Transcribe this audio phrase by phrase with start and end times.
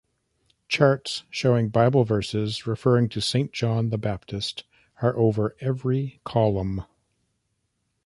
[0.67, 4.63] Charts showing Bible verses referring to Saint John the Baptist
[4.99, 6.85] are over every column.